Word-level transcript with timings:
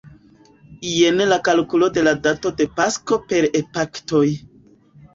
Jen 0.91 1.21
la 1.33 1.37
kalkulo 1.49 1.91
de 1.99 2.05
la 2.09 2.15
dato 2.31 2.55
de 2.63 2.69
Pasko 2.81 3.23
per 3.31 3.51
epaktoj. 3.65 4.29